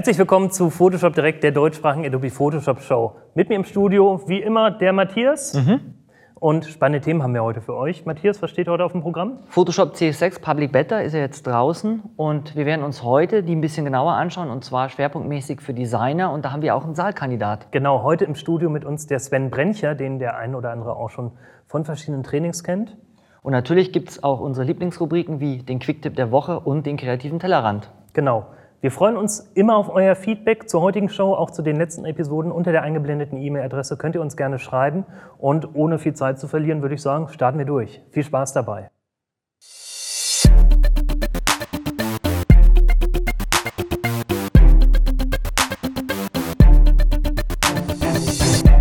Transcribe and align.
Herzlich 0.00 0.16
willkommen 0.16 0.50
zu 0.50 0.70
Photoshop 0.70 1.12
Direkt, 1.12 1.44
der 1.44 1.52
deutschsprachigen 1.52 2.06
Adobe 2.06 2.30
Photoshop 2.30 2.80
Show. 2.80 3.16
Mit 3.34 3.50
mir 3.50 3.56
im 3.56 3.64
Studio, 3.64 4.22
wie 4.26 4.40
immer, 4.40 4.70
der 4.70 4.94
Matthias. 4.94 5.52
Mhm. 5.52 5.96
Und 6.36 6.64
spannende 6.64 7.04
Themen 7.04 7.22
haben 7.22 7.34
wir 7.34 7.44
heute 7.44 7.60
für 7.60 7.74
euch. 7.74 8.06
Matthias, 8.06 8.40
was 8.40 8.48
steht 8.48 8.66
heute 8.66 8.82
auf 8.82 8.92
dem 8.92 9.02
Programm? 9.02 9.40
Photoshop 9.48 9.92
CS6 9.92 10.40
Public 10.40 10.72
Beta 10.72 11.00
ist 11.00 11.12
ja 11.12 11.20
jetzt 11.20 11.46
draußen 11.46 12.02
und 12.16 12.56
wir 12.56 12.64
werden 12.64 12.82
uns 12.82 13.02
heute 13.02 13.42
die 13.42 13.54
ein 13.54 13.60
bisschen 13.60 13.84
genauer 13.84 14.14
anschauen 14.14 14.48
und 14.48 14.64
zwar 14.64 14.88
schwerpunktmäßig 14.88 15.60
für 15.60 15.74
Designer 15.74 16.32
und 16.32 16.46
da 16.46 16.52
haben 16.52 16.62
wir 16.62 16.76
auch 16.76 16.84
einen 16.84 16.94
Saalkandidat. 16.94 17.70
Genau, 17.70 18.02
heute 18.02 18.24
im 18.24 18.36
Studio 18.36 18.70
mit 18.70 18.86
uns 18.86 19.06
der 19.06 19.18
Sven 19.18 19.50
Brencher, 19.50 19.94
den 19.94 20.18
der 20.18 20.38
ein 20.38 20.54
oder 20.54 20.70
andere 20.70 20.96
auch 20.96 21.10
schon 21.10 21.32
von 21.66 21.84
verschiedenen 21.84 22.22
Trainings 22.22 22.64
kennt. 22.64 22.96
Und 23.42 23.52
natürlich 23.52 23.92
gibt 23.92 24.08
es 24.08 24.24
auch 24.24 24.40
unsere 24.40 24.66
Lieblingsrubriken 24.66 25.40
wie 25.40 25.58
den 25.58 25.78
Quicktip 25.78 26.16
der 26.16 26.30
Woche 26.30 26.58
und 26.58 26.86
den 26.86 26.96
kreativen 26.96 27.38
Tellerrand. 27.38 27.90
Genau. 28.14 28.46
Wir 28.82 28.90
freuen 28.90 29.18
uns 29.18 29.40
immer 29.54 29.76
auf 29.76 29.90
euer 29.90 30.14
Feedback 30.14 30.70
zur 30.70 30.80
heutigen 30.80 31.10
Show, 31.10 31.34
auch 31.34 31.50
zu 31.50 31.60
den 31.60 31.76
letzten 31.76 32.06
Episoden. 32.06 32.50
Unter 32.50 32.72
der 32.72 32.80
eingeblendeten 32.80 33.36
E-Mail-Adresse 33.36 33.98
könnt 33.98 34.14
ihr 34.14 34.22
uns 34.22 34.38
gerne 34.38 34.58
schreiben. 34.58 35.04
Und 35.36 35.74
ohne 35.74 35.98
viel 35.98 36.14
Zeit 36.14 36.38
zu 36.38 36.48
verlieren, 36.48 36.80
würde 36.80 36.94
ich 36.94 37.02
sagen, 37.02 37.28
starten 37.28 37.58
wir 37.58 37.66
durch. 37.66 38.00
Viel 38.10 38.24
Spaß 38.24 38.54
dabei. 38.54 38.90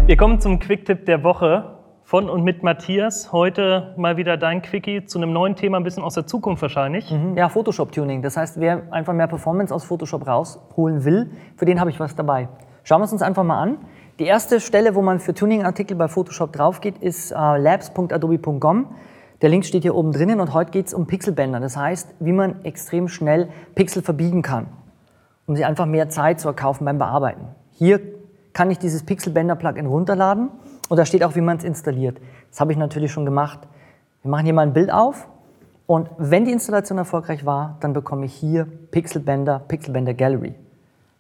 Wir 0.06 0.16
kommen 0.16 0.40
zum 0.40 0.60
Quicktip 0.60 1.06
der 1.08 1.26
Woche 1.26 1.79
von 2.10 2.28
und 2.28 2.44
mit 2.44 2.64
Matthias. 2.64 3.32
Heute 3.32 3.94
mal 3.96 4.18
wieder 4.18 4.36
dein 4.36 4.64
Quickie 4.64 5.06
zu 5.06 5.20
einem 5.20 5.32
neuen 5.32 5.56
Thema, 5.56 5.78
ein 5.78 5.84
bisschen 5.84 6.02
aus 6.02 6.16
der 6.16 6.26
Zukunft 6.26 6.60
wahrscheinlich. 6.64 7.12
Mhm. 7.12 7.38
Ja, 7.38 7.50
Photoshop-Tuning. 7.50 8.24
Das 8.24 8.36
heißt, 8.36 8.60
wer 8.60 8.92
einfach 8.92 9.14
mehr 9.14 9.28
Performance 9.28 9.72
aus 9.72 9.84
Photoshop 9.84 10.26
rausholen 10.26 11.06
will, 11.06 11.30
für 11.56 11.66
den 11.66 11.80
habe 11.80 11.92
ich 11.92 12.00
was 12.00 12.16
dabei. 12.16 12.50
Schauen 12.84 13.02
wir 13.02 13.06
es 13.06 13.14
uns 13.14 13.22
einfach 13.22 13.44
mal 13.44 13.62
an. 13.62 13.78
Die 14.18 14.24
erste 14.24 14.60
Stelle, 14.60 14.96
wo 14.96 15.04
man 15.04 15.20
für 15.20 15.36
Tuning-Artikel 15.36 15.96
bei 15.96 16.08
Photoshop 16.08 16.52
drauf 16.52 16.82
geht, 16.82 16.98
ist 16.98 17.30
äh, 17.30 17.36
labs.adobe.com. 17.36 18.88
Der 19.44 19.50
Link 19.50 19.64
steht 19.66 19.84
hier 19.84 19.94
oben 19.94 20.12
drinnen 20.12 20.40
und 20.40 20.52
heute 20.52 20.72
geht 20.72 20.88
es 20.88 20.96
um 20.96 21.06
Pixelbänder. 21.06 21.60
Das 21.60 21.78
heißt, 21.78 22.16
wie 22.20 22.32
man 22.34 22.66
extrem 22.66 23.08
schnell 23.08 23.50
Pixel 23.76 24.02
verbiegen 24.02 24.42
kann, 24.42 24.66
um 25.46 25.56
sie 25.56 25.64
einfach 25.64 25.86
mehr 25.86 26.10
Zeit 26.10 26.40
zu 26.40 26.48
erkaufen 26.48 26.86
beim 26.86 26.98
Bearbeiten. 26.98 27.50
Hier 27.70 28.02
kann 28.54 28.72
ich 28.72 28.80
dieses 28.80 29.06
Pixelbänder-Plugin 29.06 29.86
runterladen 29.86 30.50
und 30.90 30.98
da 30.98 31.06
steht 31.06 31.24
auch, 31.24 31.36
wie 31.36 31.42
man 31.42 31.58
es 31.58 31.64
installiert. 31.64 32.20
Das 32.50 32.60
habe 32.60 32.74
ich 32.74 32.78
natürlich 32.78 33.12
schon 33.12 33.26
gemacht. 33.26 33.60
Wir 34.22 34.32
machen 34.32 34.44
hier 34.44 34.54
mal 34.54 34.64
ein 34.64 34.74
Bild 34.74 34.92
auf 34.92 35.28
und 35.88 36.10
wenn 36.18 36.46
die 36.46 36.52
Installation 36.52 36.98
erfolgreich 36.98 37.46
war, 37.46 37.78
dann 37.80 37.94
bekomme 37.94 38.26
ich 38.26 38.34
hier 38.34 38.68
Pixelbänder, 38.92 39.60
Pixelbänder 39.68 40.14
Gallery. 40.14 40.56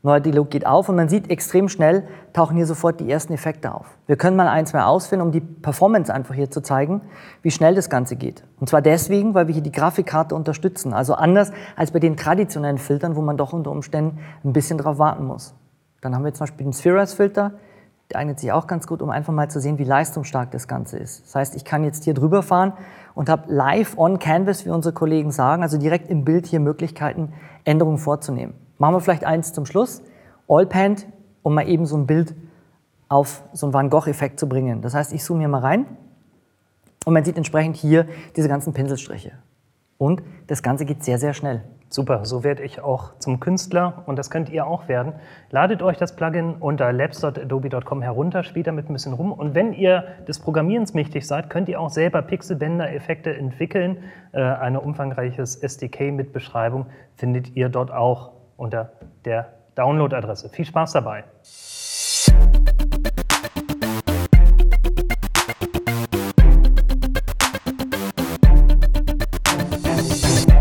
Neuer 0.01 0.21
Dialog 0.21 0.49
geht 0.49 0.65
auf 0.65 0.87
und 0.87 0.95
man 0.95 1.09
sieht 1.09 1.29
extrem 1.29 1.67
schnell, 1.67 2.07
tauchen 2.31 2.55
hier 2.55 2.65
sofort 2.65 3.01
die 3.01 3.11
ersten 3.11 3.33
Effekte 3.33 3.73
auf. 3.73 3.97
Wir 4.07 4.15
können 4.15 4.37
mal 4.37 4.47
ein, 4.47 4.65
zwei 4.65 4.83
ausführen, 4.83 5.19
um 5.19 5.33
die 5.33 5.41
Performance 5.41 6.13
einfach 6.13 6.35
hier 6.35 6.49
zu 6.49 6.61
zeigen, 6.61 7.01
wie 7.41 7.51
schnell 7.51 7.75
das 7.75 7.89
Ganze 7.89 8.15
geht. 8.15 8.45
Und 8.61 8.69
zwar 8.69 8.81
deswegen, 8.81 9.33
weil 9.33 9.47
wir 9.47 9.53
hier 9.53 9.63
die 9.63 9.73
Grafikkarte 9.73 10.35
unterstützen. 10.35 10.93
Also 10.93 11.15
anders 11.15 11.51
als 11.75 11.91
bei 11.91 11.99
den 11.99 12.15
traditionellen 12.15 12.77
Filtern, 12.77 13.17
wo 13.17 13.21
man 13.21 13.35
doch 13.35 13.51
unter 13.51 13.71
Umständen 13.71 14.19
ein 14.45 14.53
bisschen 14.53 14.77
drauf 14.77 14.99
warten 14.99 15.25
muss. 15.25 15.53
Dann 15.99 16.15
haben 16.15 16.23
wir 16.23 16.33
zum 16.33 16.45
Beispiel 16.45 16.65
den 16.65 16.73
Spheres-Filter, 16.73 17.51
der 18.09 18.19
eignet 18.19 18.39
sich 18.39 18.51
auch 18.51 18.65
ganz 18.65 18.87
gut, 18.87 19.01
um 19.01 19.11
einfach 19.11 19.33
mal 19.33 19.49
zu 19.49 19.59
sehen, 19.59 19.77
wie 19.77 19.83
leistungsstark 19.83 20.49
das 20.51 20.67
Ganze 20.67 20.97
ist. 20.97 21.25
Das 21.25 21.35
heißt, 21.35 21.55
ich 21.55 21.63
kann 21.63 21.83
jetzt 21.83 22.03
hier 22.03 22.15
drüber 22.15 22.41
fahren 22.41 22.73
und 23.13 23.29
habe 23.29 23.53
live 23.53 23.97
on 23.97 24.17
Canvas, 24.17 24.65
wie 24.65 24.69
unsere 24.69 24.93
Kollegen 24.93 25.31
sagen, 25.31 25.61
also 25.61 25.77
direkt 25.77 26.09
im 26.09 26.25
Bild 26.25 26.47
hier 26.47 26.59
Möglichkeiten, 26.59 27.33
Änderungen 27.65 27.99
vorzunehmen. 27.99 28.55
Machen 28.79 28.95
wir 28.95 29.01
vielleicht 29.01 29.25
eins 29.25 29.53
zum 29.53 29.65
Schluss. 29.65 30.01
Allpant, 30.47 31.07
um 31.43 31.53
mal 31.53 31.67
eben 31.67 31.85
so 31.85 31.97
ein 31.97 32.07
Bild 32.07 32.33
auf 33.09 33.43
so 33.53 33.67
einen 33.67 33.73
Van 33.73 33.89
Gogh-Effekt 33.89 34.39
zu 34.39 34.49
bringen. 34.49 34.81
Das 34.81 34.95
heißt, 34.95 35.13
ich 35.13 35.23
zoome 35.23 35.39
hier 35.39 35.47
mal 35.47 35.61
rein 35.61 35.85
und 37.05 37.13
man 37.13 37.23
sieht 37.23 37.37
entsprechend 37.37 37.75
hier 37.75 38.07
diese 38.35 38.47
ganzen 38.47 38.73
Pinselstriche. 38.73 39.33
Und 39.99 40.23
das 40.47 40.63
Ganze 40.63 40.85
geht 40.85 41.03
sehr, 41.03 41.19
sehr 41.19 41.33
schnell. 41.33 41.61
Super, 41.89 42.23
so 42.23 42.43
werde 42.43 42.63
ich 42.63 42.81
auch 42.81 43.17
zum 43.17 43.39
Künstler 43.39 44.03
und 44.05 44.17
das 44.17 44.29
könnt 44.29 44.49
ihr 44.49 44.65
auch 44.65 44.87
werden. 44.87 45.13
Ladet 45.49 45.81
euch 45.81 45.97
das 45.97 46.15
Plugin 46.15 46.55
unter 46.59 46.93
labs.adobe.com 46.93 48.01
herunter, 48.01 48.43
spielt 48.43 48.67
damit 48.67 48.89
ein 48.89 48.93
bisschen 48.93 49.13
rum 49.13 49.33
und 49.33 49.55
wenn 49.55 49.73
ihr 49.73 50.05
des 50.27 50.39
Programmierens 50.39 50.93
mächtig 50.93 51.27
seid, 51.27 51.49
könnt 51.49 51.67
ihr 51.67 51.81
auch 51.81 51.89
selber 51.89 52.21
Pixelbänder-Effekte 52.21 53.35
entwickeln. 53.35 53.97
Äh, 54.31 54.41
ein 54.41 54.77
umfangreiches 54.77 55.55
SDK 55.55 56.11
mit 56.11 56.31
Beschreibung 56.31 56.85
findet 57.15 57.55
ihr 57.55 57.69
dort 57.69 57.91
auch 57.91 58.31
unter 58.55 58.93
der 59.25 59.49
Download-Adresse. 59.75 60.49
Viel 60.49 60.65
Spaß 60.65 60.93
dabei! 60.93 61.23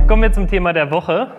Kommen 0.08 0.22
wir 0.22 0.32
zum 0.32 0.48
Thema 0.48 0.72
der 0.72 0.90
Woche. 0.90 1.30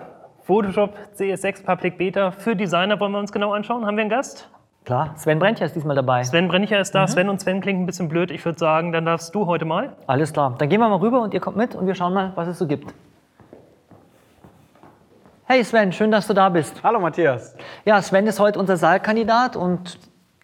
Photoshop 0.44 0.94
CS6 1.18 1.64
Public 1.64 1.98
Beta 1.98 2.30
für 2.30 2.54
Designer 2.54 3.00
wollen 3.00 3.10
wir 3.10 3.18
uns 3.18 3.32
genau 3.32 3.52
anschauen. 3.52 3.84
Haben 3.84 3.96
wir 3.96 4.02
einen 4.02 4.10
Gast? 4.10 4.48
Klar, 4.84 5.12
Sven 5.16 5.40
Brencher 5.40 5.64
ist 5.64 5.74
diesmal 5.74 5.96
dabei. 5.96 6.22
Sven 6.22 6.46
Brencher 6.46 6.78
ist 6.78 6.94
da. 6.94 7.02
Mhm. 7.02 7.08
Sven 7.08 7.28
und 7.30 7.40
Sven 7.40 7.60
klingt 7.60 7.80
ein 7.80 7.86
bisschen 7.86 8.08
blöd. 8.08 8.30
Ich 8.30 8.44
würde 8.44 8.60
sagen, 8.60 8.92
dann 8.92 9.06
darfst 9.06 9.34
du 9.34 9.46
heute 9.46 9.64
mal. 9.64 9.96
Alles 10.06 10.32
klar. 10.32 10.54
Dann 10.56 10.68
gehen 10.68 10.78
wir 10.78 10.88
mal 10.88 11.00
rüber 11.00 11.20
und 11.20 11.34
ihr 11.34 11.40
kommt 11.40 11.56
mit 11.56 11.74
und 11.74 11.88
wir 11.88 11.96
schauen 11.96 12.14
mal, 12.14 12.30
was 12.36 12.46
es 12.46 12.60
so 12.60 12.68
gibt. 12.68 12.94
Hey 15.46 15.64
Sven, 15.64 15.90
schön, 15.90 16.12
dass 16.12 16.28
du 16.28 16.32
da 16.32 16.48
bist. 16.48 16.80
Hallo 16.84 17.00
Matthias. 17.00 17.56
Ja, 17.84 18.00
Sven 18.00 18.28
ist 18.28 18.38
heute 18.38 18.60
unser 18.60 18.76
Saalkandidat 18.76 19.56
und 19.56 19.98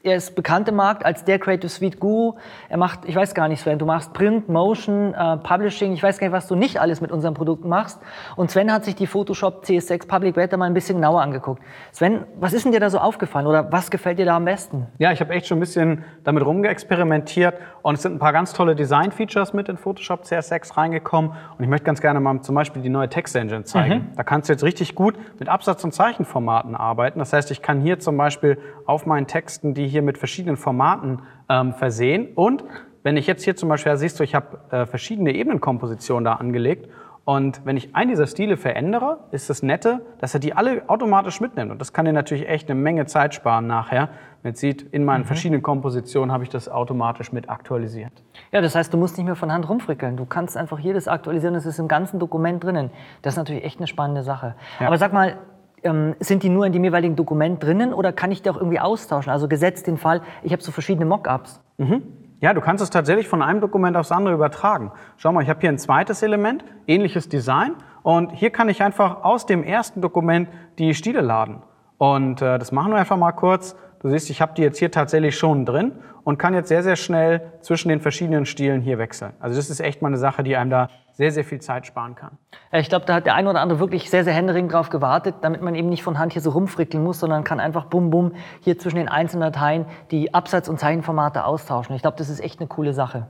er 0.06 0.16
ist 0.16 0.36
bekannt 0.36 0.68
im 0.68 0.76
Markt 0.76 1.04
als 1.04 1.24
der 1.24 1.38
Creative 1.38 1.68
Suite 1.68 1.98
Guru. 1.98 2.34
Er 2.68 2.76
macht, 2.76 3.00
ich 3.06 3.16
weiß 3.16 3.34
gar 3.34 3.48
nicht, 3.48 3.60
Sven, 3.60 3.78
du 3.78 3.86
machst 3.86 4.12
Print, 4.12 4.48
Motion, 4.48 5.14
äh, 5.14 5.36
Publishing, 5.38 5.92
ich 5.92 6.02
weiß 6.02 6.18
gar 6.18 6.28
nicht, 6.28 6.34
was 6.34 6.46
du 6.46 6.54
nicht 6.54 6.80
alles 6.80 7.00
mit 7.00 7.10
unseren 7.10 7.34
Produkten 7.34 7.68
machst. 7.68 8.00
Und 8.36 8.50
Sven 8.50 8.72
hat 8.72 8.84
sich 8.84 8.94
die 8.94 9.08
Photoshop 9.08 9.64
CS6 9.64 10.06
Public 10.06 10.36
Beta 10.36 10.56
mal 10.56 10.66
ein 10.66 10.74
bisschen 10.74 10.96
genauer 10.96 11.22
angeguckt. 11.22 11.60
Sven, 11.90 12.24
was 12.38 12.52
ist 12.52 12.64
denn 12.64 12.72
dir 12.72 12.78
da 12.78 12.88
so 12.88 12.98
aufgefallen 12.98 13.46
oder 13.48 13.72
was 13.72 13.90
gefällt 13.90 14.18
dir 14.20 14.26
da 14.26 14.36
am 14.36 14.44
besten? 14.44 14.86
Ja, 14.98 15.10
ich 15.10 15.20
habe 15.20 15.32
echt 15.34 15.48
schon 15.48 15.58
ein 15.58 15.60
bisschen 15.60 16.04
damit 16.22 16.46
rumgeexperimentiert 16.46 17.54
und 17.82 17.96
es 17.96 18.02
sind 18.02 18.14
ein 18.14 18.18
paar 18.20 18.32
ganz 18.32 18.52
tolle 18.52 18.76
Design-Features 18.76 19.54
mit 19.54 19.68
in 19.68 19.76
Photoshop 19.76 20.22
CS6 20.22 20.76
reingekommen 20.76 21.32
und 21.58 21.64
ich 21.64 21.68
möchte 21.68 21.84
ganz 21.84 22.00
gerne 22.00 22.20
mal 22.20 22.40
zum 22.42 22.54
Beispiel 22.54 22.80
die 22.80 22.90
neue 22.90 23.08
Text-Engine 23.08 23.64
zeigen. 23.64 23.94
Mhm. 23.94 24.16
Da 24.16 24.22
kannst 24.22 24.48
du 24.48 24.52
jetzt 24.52 24.62
richtig 24.62 24.94
gut 24.94 25.16
mit 25.40 25.48
Absatz- 25.48 25.82
und 25.82 25.92
Zeichenformaten 25.92 26.76
arbeiten. 26.76 27.18
Das 27.18 27.32
heißt, 27.32 27.50
ich 27.50 27.60
kann 27.60 27.80
hier 27.80 27.98
zum 27.98 28.16
Beispiel 28.16 28.58
auf 28.86 29.06
meinen 29.06 29.26
Texten, 29.26 29.74
die 29.74 29.88
hier 29.88 29.95
hier 29.96 30.02
mit 30.02 30.18
verschiedenen 30.18 30.58
Formaten 30.58 31.22
ähm, 31.48 31.72
versehen. 31.72 32.28
Und 32.34 32.64
wenn 33.02 33.16
ich 33.16 33.26
jetzt 33.26 33.44
hier 33.44 33.56
zum 33.56 33.70
Beispiel, 33.70 33.96
siehst 33.96 34.20
du, 34.20 34.24
ich 34.24 34.34
habe 34.34 34.58
äh, 34.70 34.84
verschiedene 34.84 35.32
Ebenenkompositionen 35.32 36.24
da 36.24 36.34
angelegt. 36.34 36.90
Und 37.24 37.62
wenn 37.64 37.76
ich 37.76 37.96
einen 37.96 38.10
dieser 38.10 38.26
Stile 38.26 38.56
verändere, 38.56 39.18
ist 39.32 39.48
das 39.48 39.62
Nette, 39.62 40.04
dass 40.20 40.34
er 40.34 40.38
die 40.38 40.52
alle 40.52 40.88
automatisch 40.88 41.40
mitnimmt. 41.40 41.72
Und 41.72 41.80
das 41.80 41.92
kann 41.92 42.04
dir 42.04 42.12
natürlich 42.12 42.48
echt 42.48 42.70
eine 42.70 42.78
Menge 42.78 43.06
Zeit 43.06 43.34
sparen 43.34 43.66
nachher. 43.66 44.10
Man 44.44 44.54
sieht, 44.54 44.82
in 44.82 45.04
meinen 45.04 45.22
mhm. 45.22 45.26
verschiedenen 45.26 45.62
Kompositionen 45.62 46.30
habe 46.30 46.44
ich 46.44 46.50
das 46.50 46.68
automatisch 46.68 47.32
mit 47.32 47.48
aktualisiert. 47.48 48.12
Ja, 48.52 48.60
das 48.60 48.76
heißt, 48.76 48.92
du 48.92 48.98
musst 48.98 49.16
nicht 49.16 49.26
mehr 49.26 49.34
von 49.34 49.50
Hand 49.50 49.68
rumfrickeln. 49.68 50.16
Du 50.16 50.26
kannst 50.26 50.56
einfach 50.56 50.78
jedes 50.78 51.08
aktualisieren, 51.08 51.54
das 51.54 51.66
ist 51.66 51.80
im 51.80 51.88
ganzen 51.88 52.20
Dokument 52.20 52.62
drinnen. 52.62 52.90
Das 53.22 53.32
ist 53.32 53.38
natürlich 53.38 53.64
echt 53.64 53.78
eine 53.78 53.88
spannende 53.88 54.22
Sache. 54.22 54.54
Ja. 54.78 54.86
Aber 54.86 54.98
sag 54.98 55.12
mal, 55.12 55.38
ähm, 55.86 56.14
sind 56.20 56.42
die 56.42 56.50
nur 56.50 56.66
in 56.66 56.72
dem 56.72 56.84
jeweiligen 56.84 57.16
Dokument 57.16 57.62
drinnen 57.62 57.94
oder 57.94 58.12
kann 58.12 58.30
ich 58.30 58.42
die 58.42 58.50
auch 58.50 58.56
irgendwie 58.56 58.80
austauschen? 58.80 59.32
Also 59.32 59.48
gesetzt 59.48 59.86
den 59.86 59.96
Fall, 59.96 60.20
ich 60.42 60.52
habe 60.52 60.62
so 60.62 60.72
verschiedene 60.72 61.06
Mockups. 61.06 61.62
Mhm. 61.78 62.02
Ja, 62.40 62.52
du 62.52 62.60
kannst 62.60 62.82
es 62.82 62.90
tatsächlich 62.90 63.28
von 63.28 63.40
einem 63.40 63.60
Dokument 63.60 63.96
aufs 63.96 64.12
andere 64.12 64.34
übertragen. 64.34 64.92
Schau 65.16 65.32
mal, 65.32 65.42
ich 65.42 65.48
habe 65.48 65.60
hier 65.60 65.70
ein 65.70 65.78
zweites 65.78 66.22
Element, 66.22 66.64
ähnliches 66.86 67.30
Design. 67.30 67.74
Und 68.02 68.30
hier 68.32 68.50
kann 68.50 68.68
ich 68.68 68.82
einfach 68.82 69.24
aus 69.24 69.46
dem 69.46 69.64
ersten 69.64 70.02
Dokument 70.02 70.48
die 70.78 70.94
Stile 70.94 71.22
laden. 71.22 71.62
Und 71.98 72.42
äh, 72.42 72.58
das 72.58 72.72
machen 72.72 72.92
wir 72.92 72.98
einfach 72.98 73.16
mal 73.16 73.32
kurz. 73.32 73.74
Du 74.02 74.08
siehst, 74.08 74.30
ich 74.30 74.40
habe 74.40 74.52
die 74.54 74.62
jetzt 74.62 74.78
hier 74.78 74.90
tatsächlich 74.90 75.36
schon 75.36 75.64
drin 75.64 75.92
und 76.24 76.38
kann 76.38 76.54
jetzt 76.54 76.68
sehr, 76.68 76.82
sehr 76.82 76.96
schnell 76.96 77.52
zwischen 77.60 77.88
den 77.88 78.00
verschiedenen 78.00 78.46
Stilen 78.46 78.80
hier 78.80 78.98
wechseln. 78.98 79.32
Also 79.40 79.56
das 79.56 79.70
ist 79.70 79.80
echt 79.80 80.02
mal 80.02 80.08
eine 80.08 80.18
Sache, 80.18 80.42
die 80.42 80.56
einem 80.56 80.70
da 80.70 80.90
sehr, 81.12 81.32
sehr 81.32 81.44
viel 81.44 81.60
Zeit 81.60 81.86
sparen 81.86 82.14
kann. 82.14 82.36
Ich 82.72 82.88
glaube, 82.88 83.06
da 83.06 83.14
hat 83.14 83.26
der 83.26 83.34
eine 83.34 83.48
oder 83.48 83.60
andere 83.60 83.80
wirklich 83.80 84.10
sehr, 84.10 84.24
sehr 84.24 84.34
händeringend 84.34 84.72
drauf 84.72 84.90
gewartet, 84.90 85.36
damit 85.40 85.62
man 85.62 85.74
eben 85.74 85.88
nicht 85.88 86.02
von 86.02 86.18
Hand 86.18 86.32
hier 86.32 86.42
so 86.42 86.50
rumfrickeln 86.50 87.02
muss, 87.02 87.20
sondern 87.20 87.42
kann 87.42 87.58
einfach 87.58 87.86
bum 87.86 88.10
bum 88.10 88.32
hier 88.60 88.78
zwischen 88.78 88.96
den 88.96 89.08
einzelnen 89.08 89.52
Dateien 89.52 89.86
die 90.10 90.34
Absatz- 90.34 90.68
und 90.68 90.78
Zeichenformate 90.78 91.44
austauschen. 91.44 91.96
Ich 91.96 92.02
glaube, 92.02 92.18
das 92.18 92.28
ist 92.28 92.40
echt 92.40 92.60
eine 92.60 92.68
coole 92.68 92.92
Sache. 92.92 93.28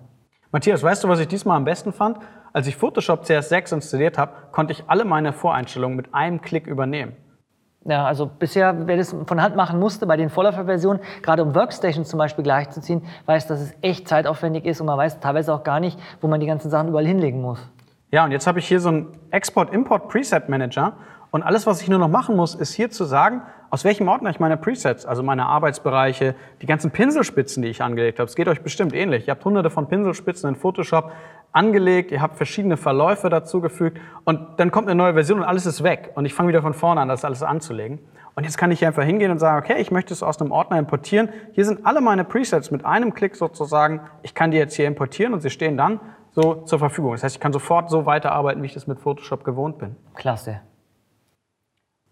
Matthias, 0.50 0.82
weißt 0.82 1.04
du, 1.04 1.08
was 1.08 1.20
ich 1.20 1.28
diesmal 1.28 1.56
am 1.56 1.64
besten 1.64 1.92
fand? 1.92 2.18
Als 2.52 2.66
ich 2.66 2.76
Photoshop 2.76 3.24
CS6 3.24 3.74
installiert 3.74 4.16
habe, 4.16 4.32
konnte 4.52 4.72
ich 4.72 4.84
alle 4.88 5.04
meine 5.04 5.32
Voreinstellungen 5.34 5.96
mit 5.96 6.14
einem 6.14 6.40
Klick 6.40 6.66
übernehmen. 6.66 7.14
Ja, 7.88 8.04
also 8.04 8.26
bisher, 8.26 8.86
wer 8.86 8.96
das 8.96 9.14
von 9.26 9.40
Hand 9.40 9.54
machen 9.54 9.78
musste, 9.78 10.06
bei 10.06 10.16
den 10.16 10.28
Vorläuferversionen, 10.28 11.00
gerade 11.22 11.42
um 11.42 11.54
Workstations 11.54 12.08
zum 12.08 12.18
Beispiel 12.18 12.42
gleichzuziehen, 12.42 13.02
weiß, 13.26 13.46
dass 13.46 13.60
es 13.60 13.74
echt 13.80 14.08
zeitaufwendig 14.08 14.64
ist 14.64 14.80
und 14.80 14.86
man 14.86 14.98
weiß 14.98 15.20
teilweise 15.20 15.54
auch 15.54 15.62
gar 15.62 15.78
nicht, 15.78 15.98
wo 16.20 16.26
man 16.26 16.40
die 16.40 16.46
ganzen 16.46 16.68
Sachen 16.68 16.88
überall 16.88 17.06
hinlegen 17.06 17.40
muss. 17.40 17.60
Ja, 18.10 18.24
und 18.24 18.32
jetzt 18.32 18.46
habe 18.48 18.58
ich 18.58 18.66
hier 18.66 18.80
so 18.80 18.88
einen 18.88 19.08
Export-Import-Preset-Manager 19.30 20.94
und 21.30 21.44
alles, 21.44 21.66
was 21.66 21.80
ich 21.80 21.88
nur 21.88 21.98
noch 22.00 22.08
machen 22.08 22.34
muss, 22.34 22.54
ist 22.54 22.72
hier 22.72 22.90
zu 22.90 23.04
sagen, 23.04 23.42
aus 23.76 23.84
welchem 23.84 24.08
Ordner 24.08 24.30
ich 24.30 24.40
meine 24.40 24.56
Presets, 24.56 25.04
also 25.04 25.22
meine 25.22 25.44
Arbeitsbereiche, 25.44 26.34
die 26.62 26.66
ganzen 26.66 26.92
Pinselspitzen, 26.92 27.62
die 27.62 27.68
ich 27.68 27.82
angelegt 27.82 28.18
habe. 28.18 28.26
Es 28.26 28.34
geht 28.34 28.48
euch 28.48 28.62
bestimmt 28.62 28.94
ähnlich. 28.94 29.28
Ihr 29.28 29.32
habt 29.32 29.44
hunderte 29.44 29.68
von 29.68 29.86
Pinselspitzen 29.86 30.48
in 30.48 30.56
Photoshop 30.56 31.12
angelegt, 31.52 32.10
ihr 32.10 32.22
habt 32.22 32.38
verschiedene 32.38 32.78
Verläufe 32.78 33.28
dazugefügt 33.28 34.00
und 34.24 34.40
dann 34.56 34.70
kommt 34.70 34.88
eine 34.88 34.94
neue 34.94 35.12
Version 35.12 35.40
und 35.40 35.44
alles 35.44 35.66
ist 35.66 35.82
weg. 35.82 36.10
Und 36.14 36.24
ich 36.24 36.32
fange 36.32 36.48
wieder 36.48 36.62
von 36.62 36.72
vorne 36.72 37.02
an, 37.02 37.08
das 37.08 37.22
alles 37.22 37.42
anzulegen. 37.42 37.98
Und 38.34 38.44
jetzt 38.44 38.56
kann 38.56 38.70
ich 38.70 38.78
hier 38.78 38.88
einfach 38.88 39.04
hingehen 39.04 39.30
und 39.30 39.40
sagen, 39.40 39.62
okay, 39.62 39.78
ich 39.78 39.90
möchte 39.90 40.14
es 40.14 40.22
aus 40.22 40.40
einem 40.40 40.52
Ordner 40.52 40.78
importieren. 40.78 41.28
Hier 41.52 41.66
sind 41.66 41.84
alle 41.84 42.00
meine 42.00 42.24
Presets 42.24 42.70
mit 42.70 42.82
einem 42.82 43.12
Klick 43.12 43.36
sozusagen. 43.36 44.00
Ich 44.22 44.34
kann 44.34 44.52
die 44.52 44.56
jetzt 44.56 44.74
hier 44.74 44.86
importieren 44.86 45.34
und 45.34 45.40
sie 45.40 45.50
stehen 45.50 45.76
dann 45.76 46.00
so 46.30 46.62
zur 46.62 46.78
Verfügung. 46.78 47.12
Das 47.12 47.24
heißt, 47.24 47.36
ich 47.36 47.40
kann 47.40 47.52
sofort 47.52 47.90
so 47.90 48.06
weiterarbeiten, 48.06 48.62
wie 48.62 48.66
ich 48.68 48.74
das 48.74 48.86
mit 48.86 49.00
Photoshop 49.00 49.44
gewohnt 49.44 49.76
bin. 49.76 49.96
Klasse. 50.14 50.62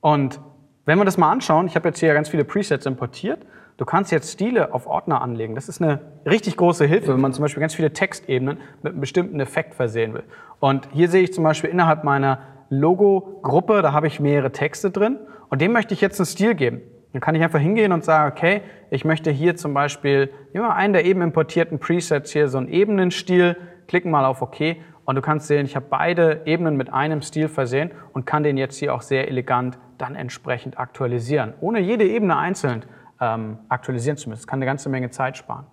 Und 0.02 0.38
wenn 0.86 0.98
wir 0.98 1.04
das 1.04 1.16
mal 1.16 1.30
anschauen, 1.30 1.66
ich 1.66 1.76
habe 1.76 1.88
jetzt 1.88 2.00
hier 2.00 2.12
ganz 2.12 2.28
viele 2.28 2.44
Presets 2.44 2.86
importiert. 2.86 3.40
Du 3.76 3.84
kannst 3.84 4.12
jetzt 4.12 4.32
Stile 4.32 4.72
auf 4.72 4.86
Ordner 4.86 5.22
anlegen. 5.22 5.54
Das 5.54 5.68
ist 5.68 5.82
eine 5.82 6.00
richtig 6.26 6.56
große 6.56 6.84
Hilfe, 6.84 7.14
wenn 7.14 7.20
man 7.20 7.32
zum 7.32 7.42
Beispiel 7.42 7.60
ganz 7.60 7.74
viele 7.74 7.92
Textebenen 7.92 8.58
mit 8.82 8.92
einem 8.92 9.00
bestimmten 9.00 9.40
Effekt 9.40 9.74
versehen 9.74 10.14
will. 10.14 10.22
Und 10.60 10.88
hier 10.92 11.08
sehe 11.08 11.22
ich 11.22 11.32
zum 11.32 11.42
Beispiel 11.42 11.70
innerhalb 11.70 12.04
meiner 12.04 12.38
Logo-Gruppe, 12.68 13.82
da 13.82 13.92
habe 13.92 14.06
ich 14.06 14.20
mehrere 14.20 14.52
Texte 14.52 14.90
drin 14.90 15.18
und 15.48 15.60
dem 15.60 15.72
möchte 15.72 15.94
ich 15.94 16.00
jetzt 16.00 16.20
einen 16.20 16.26
Stil 16.26 16.54
geben. 16.54 16.82
Dann 17.12 17.20
kann 17.20 17.34
ich 17.34 17.42
einfach 17.42 17.60
hingehen 17.60 17.92
und 17.92 18.04
sagen, 18.04 18.32
okay, 18.32 18.62
ich 18.90 19.04
möchte 19.04 19.30
hier 19.30 19.56
zum 19.56 19.74
Beispiel 19.74 20.30
immer 20.52 20.74
einen 20.74 20.92
der 20.92 21.04
eben 21.04 21.22
importierten 21.22 21.78
Presets 21.78 22.32
hier 22.32 22.48
so 22.48 22.58
einen 22.58 22.68
Ebenenstil, 22.68 23.56
klicken 23.86 24.10
mal 24.10 24.24
auf 24.24 24.42
OK 24.42 24.76
und 25.04 25.16
du 25.16 25.20
kannst 25.20 25.46
sehen, 25.46 25.66
ich 25.66 25.76
habe 25.76 25.86
beide 25.88 26.42
Ebenen 26.44 26.76
mit 26.76 26.92
einem 26.92 27.22
Stil 27.22 27.48
versehen 27.48 27.90
und 28.12 28.26
kann 28.26 28.42
den 28.42 28.56
jetzt 28.56 28.78
hier 28.78 28.94
auch 28.94 29.02
sehr 29.02 29.28
elegant 29.28 29.78
dann 29.98 30.14
entsprechend 30.14 30.78
aktualisieren, 30.78 31.54
ohne 31.60 31.80
jede 31.80 32.04
Ebene 32.04 32.36
einzeln 32.36 32.84
ähm, 33.20 33.58
aktualisieren 33.68 34.16
zu 34.16 34.28
müssen. 34.28 34.40
Das 34.42 34.46
kann 34.46 34.58
eine 34.58 34.66
ganze 34.66 34.88
Menge 34.88 35.10
Zeit 35.10 35.36
sparen. 35.36 35.66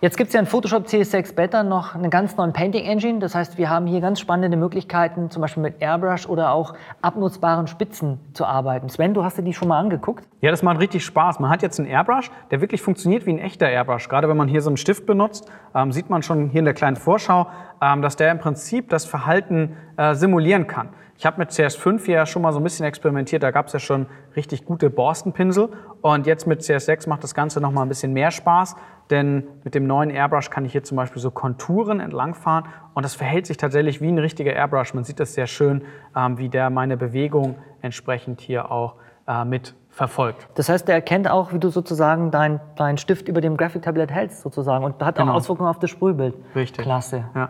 Jetzt 0.00 0.16
gibt 0.16 0.28
es 0.28 0.34
ja 0.34 0.38
in 0.38 0.46
Photoshop 0.46 0.86
CS6 0.86 1.34
Beta 1.34 1.64
noch 1.64 1.96
einen 1.96 2.08
ganz 2.08 2.36
neuen 2.36 2.52
Painting 2.52 2.84
Engine. 2.84 3.18
Das 3.18 3.34
heißt, 3.34 3.58
wir 3.58 3.68
haben 3.68 3.88
hier 3.88 4.00
ganz 4.00 4.20
spannende 4.20 4.56
Möglichkeiten, 4.56 5.28
zum 5.28 5.42
Beispiel 5.42 5.60
mit 5.60 5.82
Airbrush 5.82 6.28
oder 6.28 6.52
auch 6.52 6.74
abnutzbaren 7.02 7.66
Spitzen 7.66 8.20
zu 8.32 8.46
arbeiten. 8.46 8.88
Sven, 8.90 9.12
du 9.12 9.24
hast 9.24 9.38
dir 9.38 9.42
die 9.42 9.52
schon 9.52 9.66
mal 9.66 9.80
angeguckt? 9.80 10.24
Ja, 10.40 10.52
das 10.52 10.62
macht 10.62 10.78
richtig 10.78 11.04
Spaß. 11.04 11.40
Man 11.40 11.50
hat 11.50 11.62
jetzt 11.62 11.80
einen 11.80 11.88
Airbrush, 11.88 12.30
der 12.52 12.60
wirklich 12.60 12.80
funktioniert 12.80 13.26
wie 13.26 13.30
ein 13.30 13.40
echter 13.40 13.68
Airbrush. 13.68 14.08
Gerade 14.08 14.28
wenn 14.28 14.36
man 14.36 14.46
hier 14.46 14.62
so 14.62 14.70
einen 14.70 14.76
Stift 14.76 15.04
benutzt, 15.04 15.50
ähm, 15.74 15.90
sieht 15.90 16.08
man 16.08 16.22
schon 16.22 16.48
hier 16.50 16.60
in 16.60 16.64
der 16.64 16.74
kleinen 16.74 16.94
Vorschau, 16.94 17.48
ähm, 17.82 18.00
dass 18.00 18.14
der 18.14 18.30
im 18.30 18.38
Prinzip 18.38 18.90
das 18.90 19.04
Verhalten 19.04 19.76
äh, 19.96 20.14
simulieren 20.14 20.68
kann. 20.68 20.90
Ich 21.16 21.26
habe 21.26 21.38
mit 21.38 21.50
CS5 21.50 22.08
ja 22.08 22.24
schon 22.26 22.42
mal 22.42 22.52
so 22.52 22.60
ein 22.60 22.62
bisschen 22.62 22.86
experimentiert, 22.86 23.42
da 23.42 23.50
gab 23.50 23.66
es 23.66 23.72
ja 23.72 23.80
schon 23.80 24.06
richtig 24.36 24.64
gute 24.64 24.88
Borstenpinsel 24.88 25.70
und 26.00 26.28
jetzt 26.28 26.46
mit 26.46 26.60
CS6 26.60 27.08
macht 27.08 27.24
das 27.24 27.34
Ganze 27.34 27.60
noch 27.60 27.72
mal 27.72 27.82
ein 27.82 27.88
bisschen 27.88 28.12
mehr 28.12 28.30
Spaß, 28.30 28.76
denn 29.10 29.44
mit 29.64 29.74
dem 29.74 29.86
neuen 29.86 30.10
Airbrush 30.10 30.50
kann 30.50 30.64
ich 30.64 30.72
hier 30.72 30.82
zum 30.84 30.96
Beispiel 30.96 31.20
so 31.20 31.30
Konturen 31.30 32.00
entlangfahren 32.00 32.64
und 32.94 33.04
das 33.04 33.14
verhält 33.14 33.46
sich 33.46 33.56
tatsächlich 33.56 34.00
wie 34.00 34.08
ein 34.08 34.18
richtiger 34.18 34.52
Airbrush. 34.52 34.94
Man 34.94 35.04
sieht 35.04 35.20
das 35.20 35.34
sehr 35.34 35.46
schön, 35.46 35.82
ähm, 36.16 36.38
wie 36.38 36.48
der 36.48 36.70
meine 36.70 36.96
Bewegung 36.96 37.56
entsprechend 37.80 38.40
hier 38.40 38.70
auch 38.70 38.94
äh, 39.26 39.44
mit 39.44 39.74
verfolgt. 39.90 40.48
Das 40.54 40.68
heißt, 40.68 40.86
der 40.86 40.94
erkennt 40.94 41.28
auch, 41.28 41.52
wie 41.52 41.58
du 41.58 41.70
sozusagen 41.70 42.30
deinen 42.30 42.60
dein 42.76 42.98
Stift 42.98 43.28
über 43.28 43.40
dem 43.40 43.56
Graphik-Tablet 43.56 44.10
hältst 44.10 44.42
sozusagen 44.42 44.84
und 44.84 45.02
hat 45.02 45.16
Genau. 45.16 45.32
auch 45.32 45.36
Auswirkungen 45.36 45.68
auf 45.68 45.78
das 45.78 45.90
Sprühbild. 45.90 46.34
Richtig. 46.54 46.84
Klasse. 46.84 47.24
Ja. 47.34 47.44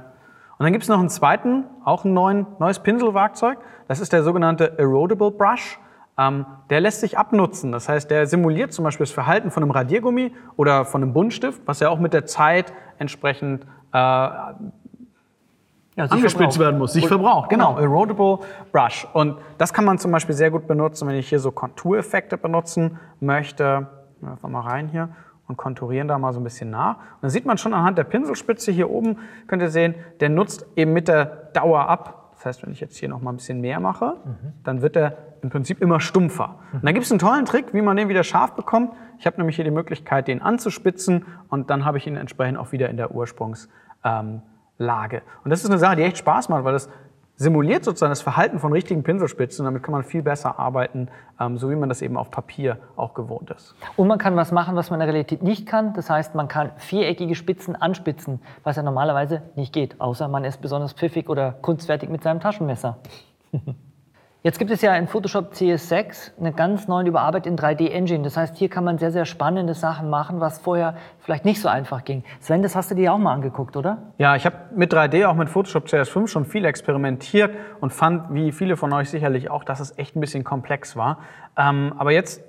Und 0.59 0.65
dann 0.65 0.73
gibt 0.73 0.83
es 0.83 0.89
noch 0.89 0.99
einen 0.99 1.09
zweiten, 1.11 1.65
auch 1.85 2.05
ein 2.05 2.15
neuen, 2.15 2.47
neues 2.59 2.81
Pinselwerkzeug. 2.81 3.59
Das 3.87 4.01
ist 4.01 4.13
der 4.13 4.23
sogenannte 4.23 4.79
Erodible 4.79 5.31
Brush. 5.31 5.79
Ähm, 6.19 6.47
der 6.69 6.81
lässt 6.81 7.01
sich 7.01 7.17
abnutzen. 7.17 7.71
Das 7.73 7.89
heißt, 7.89 8.11
der 8.11 8.27
simuliert 8.27 8.73
zum 8.73 8.85
Beispiel 8.85 9.07
das 9.07 9.13
Verhalten 9.13 9.51
von 9.51 9.63
einem 9.63 9.71
Radiergummi 9.71 10.33
oder 10.57 10.85
von 10.85 11.03
einem 11.03 11.13
Buntstift, 11.13 11.63
was 11.67 11.81
ja 11.81 11.91
auch 11.91 12.01
mit 12.01 12.13
der 12.13 12.27
Zeit 12.27 12.73
entsprechend 12.99 13.65
äh, 13.93 13.97
Ja, 13.97 14.57
sich 15.97 16.13
angespitzt 16.13 16.35
verbraucht. 16.37 16.59
werden 16.59 16.79
muss, 16.79 16.93
sich 16.93 17.07
verbraucht. 17.07 17.51
Genau, 17.51 17.79
Erodible 17.79 18.39
Brush. 18.73 19.07
Und 19.13 19.39
das 19.59 19.73
kann 19.73 19.85
man 19.85 19.99
zum 19.99 20.11
Beispiel 20.11 20.35
sehr 20.35 20.51
gut 20.51 20.67
benutzen, 20.67 21.09
wenn 21.09 21.15
ich 21.17 21.29
hier 21.29 21.41
so 21.41 21.51
Kontureffekte 21.53 22.37
benutzen 22.37 22.99
möchte. 23.21 23.87
Einfach 24.21 24.49
mal 24.49 24.63
rein 24.63 24.89
hier 24.89 25.11
und 25.47 25.57
konturieren 25.57 26.09
da 26.09 26.19
mal 26.19 26.33
so 26.33 26.41
ein 26.41 26.45
bisschen 26.45 26.71
nach. 26.71 26.97
Und 26.97 27.23
dann 27.23 27.31
sieht 27.31 27.47
man 27.47 27.59
schon 27.59 27.73
anhand 27.75 27.97
der 27.97 28.05
Pinselspitze 28.05 28.71
hier 28.71 28.91
oben, 28.91 29.19
könnt 29.47 29.63
ihr 29.63 29.71
sehen, 29.71 29.95
der 30.21 30.29
nutzt 30.29 30.67
eben 30.77 30.93
mit 30.93 31.09
der 31.09 31.25
Dauer 31.55 31.89
ab. 31.89 32.28
Das 32.39 32.47
heißt, 32.47 32.63
wenn 32.63 32.71
ich 32.73 32.79
jetzt 32.79 32.97
hier 32.97 33.09
noch 33.09 33.21
mal 33.21 33.33
ein 33.33 33.37
bisschen 33.37 33.61
mehr 33.61 33.81
mache, 33.81 34.15
dann 34.63 34.81
wird 34.81 34.95
er 34.95 35.17
im 35.43 35.51
Prinzip 35.51 35.83
immer 35.83 35.99
stumpfer. 35.99 36.61
Und 36.73 36.85
dann 36.85 36.95
gibt 36.95 37.05
es 37.05 37.11
einen 37.11 37.19
tollen 37.19 37.45
Trick, 37.45 37.75
wie 37.75 37.83
man 37.83 37.97
den 37.97 38.09
wieder 38.09 38.23
scharf 38.23 38.55
bekommt. 38.55 38.93
Ich 39.19 39.27
habe 39.27 39.39
nämlich 39.39 39.57
hier 39.57 39.65
die 39.65 39.73
Möglichkeit, 39.73 40.29
den 40.29 40.41
anzuspitzen 40.41 41.27
und 41.49 41.69
dann 41.69 41.85
habe 41.85 41.99
ich 41.99 42.07
ihn 42.07 42.15
entsprechend 42.15 42.57
auch 42.57 42.71
wieder 42.71 42.89
in 42.91 42.97
der 42.97 43.13
Ursprungs 43.13 43.69
ähm. 44.05 44.43
Und 44.81 45.51
das 45.51 45.65
ist 45.65 45.71
eine 45.71 45.79
Sache, 45.81 45.97
die 45.97 46.03
echt 46.03 46.19
Spaß 46.19 46.49
macht, 46.51 46.63
weil 46.63 46.73
das 46.73 46.89
simuliert 47.39 47.85
sozusagen 47.85 48.11
das 48.11 48.21
Verhalten 48.21 48.59
von 48.59 48.73
richtigen 48.73 49.03
Pinselspitzen 49.05 49.65
damit 49.65 49.83
kann 49.83 49.93
man 49.93 50.03
viel 50.03 50.23
besser 50.23 50.59
arbeiten, 50.59 51.09
ähm, 51.41 51.57
so 51.57 51.71
wie 51.71 51.77
man 51.77 51.89
das 51.89 52.03
eben 52.03 52.17
auf 52.17 52.31
Papier 52.31 52.79
auch 52.97 53.15
gewohnt 53.15 53.51
ist. 53.51 53.75
Und 53.97 54.09
man 54.09 54.19
kann 54.19 54.37
was 54.37 54.53
machen, 54.53 54.77
was 54.77 54.91
man 54.91 55.01
in 55.01 55.07
der 55.07 55.15
Realität 55.15 55.43
nicht 55.43 55.67
kann. 55.67 55.95
Das 55.95 56.11
heißt, 56.11 56.35
man 56.35 56.49
kann 56.49 56.73
viereckige 56.77 57.35
Spitzen 57.35 57.77
anspitzen, 57.77 58.41
was 58.65 58.77
ja 58.77 58.83
normalerweise 58.83 59.43
nicht 59.55 59.73
geht, 59.73 60.01
außer 60.01 60.29
man 60.29 60.45
ist 60.45 60.61
besonders 60.61 60.93
pfiffig 60.93 61.29
oder 61.29 61.53
kunstfertig 61.53 62.11
mit 62.11 62.23
seinem 62.23 62.41
Taschenmesser. 62.41 62.99
Jetzt 64.45 64.61
gibt 64.61 64.71
es 64.71 64.83
ja 64.83 64.95
in 64.95 65.09
Photoshop 65.09 65.53
CS6 65.53 66.39
eine 66.39 66.53
ganz 66.53 66.87
neue 66.87 67.09
überarbeitete 67.09 67.57
3D-Engine. 67.57 68.23
Das 68.23 68.37
heißt, 68.37 68.57
hier 68.57 68.69
kann 68.69 68.85
man 68.85 68.97
sehr, 68.97 69.11
sehr 69.11 69.25
spannende 69.25 69.75
Sachen 69.75 70.09
machen, 70.11 70.39
was 70.39 70.61
vorher 70.61 70.95
vielleicht 71.19 71.45
nicht 71.45 71.61
so 71.61 71.69
einfach 71.69 72.05
ging. 72.05 72.23
Sven, 72.39 72.63
das 72.63 72.77
hast 72.77 72.89
du 72.93 72.95
dir 72.95 73.13
auch 73.13 73.19
mal 73.19 73.33
angeguckt, 73.33 73.77
oder? 73.77 74.13
Ja, 74.17 74.37
ich 74.37 74.47
habe 74.47 74.57
mit 74.77 74.95
3D, 74.95 75.27
auch 75.27 75.35
mit 75.35 75.51
Photoshop 75.51 75.87
CS5 75.87 76.29
schon 76.29 76.45
viel 76.45 76.65
experimentiert 76.67 77.51
und 77.81 77.93
fand, 77.93 78.33
wie 78.33 78.53
viele 78.53 78.77
von 78.77 78.93
euch 78.93 79.11
sicherlich 79.11 79.51
auch, 79.51 79.65
dass 79.65 79.81
es 79.81 79.99
echt 79.99 80.15
ein 80.15 80.21
bisschen 80.21 80.45
komplex 80.45 80.95
war. 80.95 81.19
Ähm, 81.57 81.93
aber 81.99 82.13
jetzt 82.13 82.41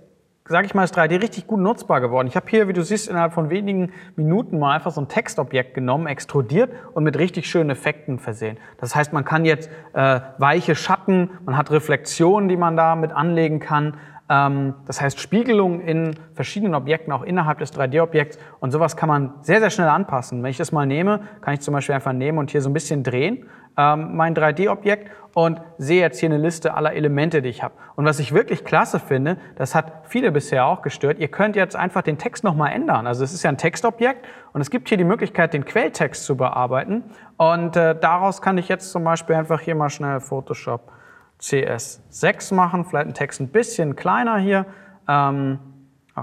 sage 0.49 0.65
ich 0.65 0.73
mal, 0.73 0.83
ist 0.83 0.97
3D 0.97 1.21
richtig 1.21 1.45
gut 1.45 1.59
nutzbar 1.59 2.01
geworden. 2.01 2.27
Ich 2.27 2.35
habe 2.35 2.47
hier, 2.49 2.67
wie 2.67 2.73
du 2.73 2.83
siehst, 2.83 3.07
innerhalb 3.07 3.33
von 3.33 3.51
wenigen 3.51 3.91
Minuten 4.15 4.57
mal 4.57 4.73
einfach 4.73 4.91
so 4.91 4.99
ein 4.99 5.07
Textobjekt 5.07 5.75
genommen, 5.75 6.07
extrudiert 6.07 6.71
und 6.93 7.03
mit 7.03 7.17
richtig 7.19 7.47
schönen 7.47 7.69
Effekten 7.69 8.17
versehen. 8.17 8.57
Das 8.79 8.95
heißt, 8.95 9.13
man 9.13 9.23
kann 9.23 9.45
jetzt 9.45 9.69
äh, 9.93 10.19
weiche 10.39 10.75
Schatten, 10.75 11.29
man 11.45 11.55
hat 11.55 11.69
Reflexionen, 11.69 12.49
die 12.49 12.57
man 12.57 12.75
da 12.75 12.95
mit 12.95 13.11
anlegen 13.11 13.59
kann. 13.59 13.97
Ähm, 14.27 14.73
das 14.87 14.99
heißt, 15.01 15.19
Spiegelung 15.19 15.81
in 15.81 16.15
verschiedenen 16.33 16.73
Objekten, 16.73 17.13
auch 17.13 17.23
innerhalb 17.23 17.59
des 17.59 17.71
3D-Objekts. 17.73 18.39
Und 18.59 18.71
sowas 18.71 18.97
kann 18.97 19.07
man 19.07 19.33
sehr, 19.41 19.59
sehr 19.59 19.69
schnell 19.69 19.87
anpassen. 19.87 20.41
Wenn 20.41 20.49
ich 20.49 20.57
das 20.57 20.71
mal 20.71 20.87
nehme, 20.87 21.21
kann 21.41 21.53
ich 21.53 21.61
zum 21.61 21.75
Beispiel 21.75 21.93
einfach 21.93 22.13
nehmen 22.13 22.39
und 22.39 22.49
hier 22.49 22.61
so 22.61 22.71
ein 22.71 22.73
bisschen 22.73 23.03
drehen, 23.03 23.45
ähm, 23.79 24.17
mein 24.17 24.35
3D-Objekt 24.35 25.09
und 25.33 25.61
sehe 25.77 26.01
jetzt 26.01 26.19
hier 26.19 26.27
eine 26.27 26.37
Liste 26.37 26.73
aller 26.73 26.93
Elemente, 26.93 27.41
die 27.41 27.47
ich 27.47 27.63
habe. 27.63 27.73
Und 27.95 28.03
was 28.03 28.19
ich 28.19 28.33
wirklich 28.33 28.65
klasse 28.65 28.99
finde, 28.99 29.37
das 29.55 29.73
hat 29.73 30.01
viele 30.03 30.33
bisher 30.33 30.65
auch 30.65 30.81
gestört, 30.81 31.17
ihr 31.17 31.29
könnt 31.29 31.55
jetzt 31.55 31.77
einfach 31.77 32.01
den 32.01 32.17
Text 32.17 32.43
nochmal 32.43 32.73
ändern. 32.73 33.07
Also 33.07 33.23
es 33.23 33.33
ist 33.33 33.43
ja 33.43 33.49
ein 33.49 33.57
Textobjekt 33.57 34.27
und 34.51 34.59
es 34.59 34.69
gibt 34.69 34.89
hier 34.89 34.97
die 34.97 35.05
Möglichkeit, 35.05 35.53
den 35.53 35.63
Quelltext 35.63 36.25
zu 36.25 36.35
bearbeiten. 36.35 37.05
Und 37.37 37.77
äh, 37.77 37.97
daraus 37.97 38.41
kann 38.41 38.57
ich 38.57 38.67
jetzt 38.67 38.91
zum 38.91 39.05
Beispiel 39.05 39.35
einfach 39.35 39.61
hier 39.61 39.75
mal 39.75 39.89
schnell 39.89 40.19
Photoshop 40.19 40.91
CS6 41.39 42.53
machen, 42.53 42.83
vielleicht 42.83 43.05
einen 43.05 43.13
Text 43.13 43.39
ein 43.39 43.47
bisschen 43.47 43.95
kleiner 43.95 44.39
hier. 44.39 44.65
Ähm, 45.07 45.59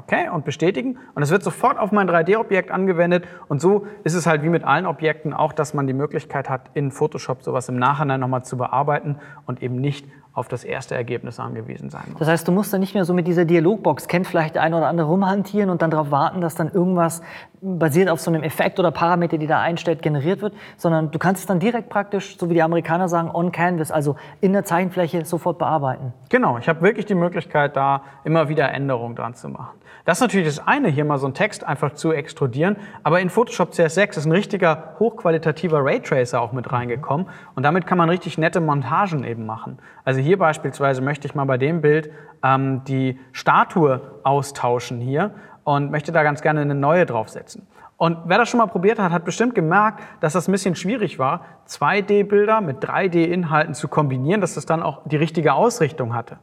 Okay, 0.04 0.28
und 0.28 0.44
bestätigen. 0.44 0.98
Und 1.14 1.22
es 1.22 1.30
wird 1.30 1.42
sofort 1.42 1.78
auf 1.78 1.92
mein 1.92 2.08
3D-Objekt 2.08 2.70
angewendet. 2.70 3.24
Und 3.48 3.60
so 3.60 3.86
ist 4.04 4.14
es 4.14 4.26
halt 4.26 4.42
wie 4.42 4.48
mit 4.48 4.64
allen 4.64 4.86
Objekten 4.86 5.32
auch, 5.32 5.52
dass 5.52 5.74
man 5.74 5.86
die 5.86 5.92
Möglichkeit 5.92 6.48
hat, 6.50 6.70
in 6.74 6.90
Photoshop 6.90 7.42
sowas 7.42 7.68
im 7.68 7.76
Nachhinein 7.76 8.20
nochmal 8.20 8.44
zu 8.44 8.56
bearbeiten 8.56 9.16
und 9.46 9.62
eben 9.62 9.76
nicht 9.76 10.06
auf 10.36 10.48
das 10.48 10.64
erste 10.64 10.94
Ergebnis 10.94 11.40
angewiesen 11.40 11.88
sein 11.88 12.02
muss. 12.10 12.18
Das 12.18 12.28
heißt, 12.28 12.46
du 12.46 12.52
musst 12.52 12.70
dann 12.70 12.80
nicht 12.80 12.92
mehr 12.92 13.06
so 13.06 13.14
mit 13.14 13.26
dieser 13.26 13.46
Dialogbox, 13.46 14.06
kennt 14.06 14.26
vielleicht 14.26 14.54
der 14.54 14.62
eine 14.62 14.76
oder 14.76 14.86
andere 14.86 15.08
rumhantieren 15.08 15.70
und 15.70 15.80
dann 15.80 15.90
darauf 15.90 16.10
warten, 16.10 16.42
dass 16.42 16.54
dann 16.54 16.70
irgendwas 16.70 17.22
basiert 17.62 18.10
auf 18.10 18.20
so 18.20 18.30
einem 18.30 18.42
Effekt 18.42 18.78
oder 18.78 18.90
Parameter, 18.90 19.38
die 19.38 19.46
da 19.46 19.62
einstellt, 19.62 20.02
generiert 20.02 20.42
wird, 20.42 20.52
sondern 20.76 21.10
du 21.10 21.18
kannst 21.18 21.40
es 21.40 21.46
dann 21.46 21.58
direkt 21.58 21.88
praktisch, 21.88 22.36
so 22.36 22.50
wie 22.50 22.54
die 22.54 22.62
Amerikaner 22.62 23.08
sagen, 23.08 23.30
on 23.32 23.50
canvas, 23.50 23.90
also 23.90 24.16
in 24.42 24.52
der 24.52 24.64
Zeichenfläche 24.64 25.24
sofort 25.24 25.56
bearbeiten. 25.56 26.12
Genau, 26.28 26.58
ich 26.58 26.68
habe 26.68 26.82
wirklich 26.82 27.06
die 27.06 27.14
Möglichkeit, 27.14 27.74
da 27.74 28.02
immer 28.22 28.50
wieder 28.50 28.70
Änderungen 28.70 29.16
dran 29.16 29.32
zu 29.32 29.48
machen. 29.48 29.78
Das 30.06 30.18
ist 30.18 30.22
natürlich 30.22 30.46
das 30.46 30.64
eine, 30.64 30.88
hier 30.88 31.04
mal 31.04 31.18
so 31.18 31.26
einen 31.26 31.34
Text 31.34 31.64
einfach 31.64 31.92
zu 31.94 32.12
extrudieren, 32.12 32.76
aber 33.02 33.20
in 33.20 33.28
Photoshop 33.28 33.72
CS6 33.72 34.18
ist 34.18 34.24
ein 34.24 34.30
richtiger 34.30 34.94
hochqualitativer 35.00 35.84
Raytracer 35.84 36.40
auch 36.40 36.52
mit 36.52 36.70
reingekommen 36.70 37.26
und 37.56 37.64
damit 37.64 37.88
kann 37.88 37.98
man 37.98 38.08
richtig 38.08 38.38
nette 38.38 38.60
Montagen 38.60 39.24
eben 39.24 39.46
machen. 39.46 39.80
Also 40.04 40.20
hier 40.20 40.38
beispielsweise 40.38 41.02
möchte 41.02 41.26
ich 41.26 41.34
mal 41.34 41.44
bei 41.44 41.58
dem 41.58 41.80
Bild 41.80 42.12
ähm, 42.44 42.84
die 42.84 43.18
Statue 43.32 44.00
austauschen 44.22 45.00
hier 45.00 45.34
und 45.64 45.90
möchte 45.90 46.12
da 46.12 46.22
ganz 46.22 46.40
gerne 46.40 46.60
eine 46.60 46.76
neue 46.76 47.04
draufsetzen. 47.04 47.66
Und 47.96 48.18
wer 48.26 48.38
das 48.38 48.48
schon 48.48 48.58
mal 48.58 48.66
probiert 48.66 49.00
hat, 49.00 49.10
hat 49.10 49.24
bestimmt 49.24 49.56
gemerkt, 49.56 50.04
dass 50.20 50.34
das 50.34 50.46
ein 50.46 50.52
bisschen 50.52 50.76
schwierig 50.76 51.18
war, 51.18 51.44
2D-Bilder 51.68 52.60
mit 52.60 52.78
3D-Inhalten 52.78 53.74
zu 53.74 53.88
kombinieren, 53.88 54.40
dass 54.40 54.54
das 54.54 54.66
dann 54.66 54.84
auch 54.84 55.00
die 55.06 55.16
richtige 55.16 55.54
Ausrichtung 55.54 56.14
hatte. 56.14 56.38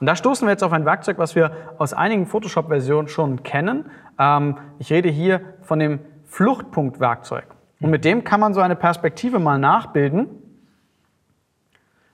Und 0.00 0.06
da 0.06 0.14
stoßen 0.14 0.46
wir 0.46 0.52
jetzt 0.52 0.62
auf 0.62 0.72
ein 0.72 0.84
Werkzeug, 0.84 1.18
was 1.18 1.34
wir 1.34 1.50
aus 1.78 1.92
einigen 1.92 2.26
Photoshop-Versionen 2.26 3.08
schon 3.08 3.42
kennen. 3.42 3.90
Ähm, 4.18 4.58
ich 4.78 4.92
rede 4.92 5.08
hier 5.08 5.40
von 5.62 5.78
dem 5.78 6.00
Fluchtpunkt-Werkzeug. 6.26 7.46
Und 7.80 7.90
mit 7.90 8.04
dem 8.04 8.24
kann 8.24 8.40
man 8.40 8.54
so 8.54 8.60
eine 8.60 8.76
Perspektive 8.76 9.38
mal 9.38 9.58
nachbilden. 9.58 10.28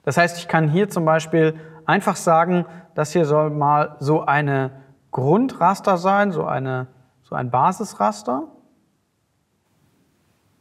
Das 0.03 0.17
heißt, 0.17 0.37
ich 0.37 0.47
kann 0.47 0.69
hier 0.69 0.89
zum 0.89 1.05
Beispiel 1.05 1.59
einfach 1.85 2.15
sagen, 2.15 2.65
das 2.93 3.11
hier 3.11 3.25
soll 3.25 3.49
mal 3.49 3.95
so 3.99 4.25
eine 4.25 4.71
Grundraster 5.11 5.97
sein, 5.97 6.31
so, 6.31 6.45
eine, 6.45 6.87
so 7.23 7.35
ein 7.35 7.49
Basisraster. 7.49 8.43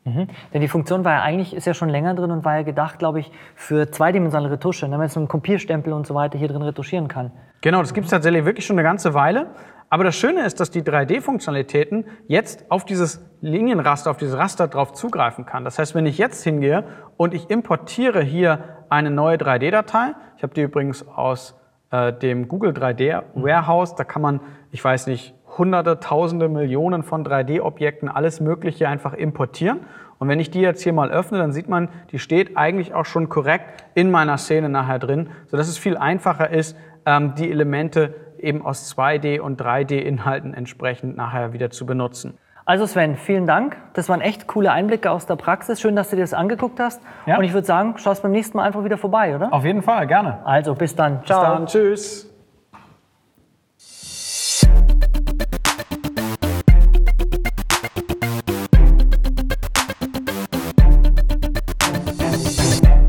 Mhm. 0.04 0.28
Denn 0.52 0.60
die 0.60 0.68
Funktion 0.68 1.04
war 1.04 1.12
ja 1.12 1.22
eigentlich, 1.22 1.54
ist 1.54 1.66
ja 1.66 1.74
schon 1.74 1.88
länger 1.88 2.14
drin 2.14 2.30
und 2.30 2.44
war 2.44 2.56
ja 2.56 2.62
gedacht, 2.62 2.98
glaube 2.98 3.20
ich, 3.20 3.32
für 3.54 3.90
zweidimensionale 3.90 4.52
Retusche, 4.52 4.82
damit 4.82 4.98
man 4.98 5.06
jetzt 5.06 5.16
mit 5.16 5.22
einem 5.22 5.28
Kopierstempel 5.28 5.92
und 5.92 6.06
so 6.06 6.14
weiter 6.14 6.38
hier 6.38 6.48
drin 6.48 6.62
retuschieren 6.62 7.08
kann. 7.08 7.32
Genau, 7.62 7.80
das 7.80 7.94
gibt 7.94 8.04
es 8.04 8.10
tatsächlich 8.10 8.44
wirklich 8.44 8.66
schon 8.66 8.78
eine 8.78 8.82
ganze 8.82 9.14
Weile. 9.14 9.46
Aber 9.88 10.04
das 10.04 10.16
Schöne 10.16 10.44
ist, 10.44 10.60
dass 10.60 10.70
die 10.70 10.82
3D-Funktionalitäten 10.82 12.04
jetzt 12.26 12.70
auf 12.70 12.84
dieses 12.84 13.24
Linienraster, 13.40 14.10
auf 14.10 14.16
dieses 14.16 14.36
Raster 14.36 14.68
drauf 14.68 14.92
zugreifen 14.92 15.46
kann. 15.46 15.64
Das 15.64 15.78
heißt, 15.78 15.94
wenn 15.94 16.04
ich 16.04 16.18
jetzt 16.18 16.42
hingehe 16.42 16.84
und 17.16 17.32
ich 17.32 17.48
importiere 17.48 18.22
hier 18.22 18.58
eine 18.88 19.10
neue 19.10 19.36
3D-Datei, 19.36 20.14
ich 20.36 20.42
habe 20.42 20.52
die 20.52 20.62
übrigens 20.62 21.06
aus 21.06 21.58
äh, 21.90 22.12
dem 22.12 22.48
Google 22.48 22.72
3D 22.72 23.22
Warehouse, 23.34 23.94
da 23.94 24.04
kann 24.04 24.20
man, 24.20 24.40
ich 24.72 24.84
weiß 24.84 25.06
nicht, 25.06 25.34
hunderte, 25.58 26.00
tausende, 26.00 26.48
Millionen 26.48 27.02
von 27.02 27.24
3D-Objekten, 27.24 28.08
alles 28.08 28.40
Mögliche 28.40 28.88
einfach 28.88 29.14
importieren. 29.14 29.80
Und 30.18 30.28
wenn 30.28 30.40
ich 30.40 30.50
die 30.50 30.60
jetzt 30.60 30.82
hier 30.82 30.92
mal 30.92 31.10
öffne, 31.10 31.38
dann 31.38 31.52
sieht 31.52 31.68
man, 31.68 31.88
die 32.10 32.18
steht 32.18 32.56
eigentlich 32.56 32.94
auch 32.94 33.04
schon 33.04 33.28
korrekt 33.28 33.84
in 33.94 34.10
meiner 34.10 34.38
Szene 34.38 34.68
nachher 34.68 34.98
drin, 34.98 35.30
sodass 35.48 35.68
es 35.68 35.78
viel 35.78 35.96
einfacher 35.96 36.50
ist, 36.50 36.76
ähm, 37.04 37.34
die 37.36 37.50
Elemente 37.50 38.14
eben 38.38 38.64
aus 38.64 38.94
2D- 38.94 39.40
und 39.40 39.60
3D-Inhalten 39.60 40.54
entsprechend 40.54 41.16
nachher 41.16 41.52
wieder 41.52 41.70
zu 41.70 41.86
benutzen. 41.86 42.38
Also 42.66 42.86
Sven, 42.86 43.16
vielen 43.16 43.46
Dank. 43.46 43.76
Das 43.92 44.08
waren 44.08 44.22
echt 44.22 44.46
coole 44.46 44.72
Einblicke 44.72 45.10
aus 45.10 45.26
der 45.26 45.36
Praxis. 45.36 45.80
Schön, 45.80 45.96
dass 45.96 46.08
du 46.08 46.16
dir 46.16 46.22
das 46.22 46.32
angeguckt 46.32 46.80
hast. 46.80 47.02
Ja. 47.26 47.36
Und 47.36 47.44
ich 47.44 47.52
würde 47.52 47.66
sagen, 47.66 47.98
schaust 47.98 48.22
beim 48.22 48.32
nächsten 48.32 48.56
Mal 48.56 48.64
einfach 48.64 48.84
wieder 48.84 48.96
vorbei, 48.96 49.36
oder? 49.36 49.52
Auf 49.52 49.64
jeden 49.64 49.82
Fall, 49.82 50.06
gerne. 50.06 50.38
Also 50.44 50.74
bis 50.74 50.96
dann. 50.96 51.22
Ciao. 51.24 51.40
Bis 51.40 51.48
dann, 51.48 51.66
tschüss. 51.66 52.33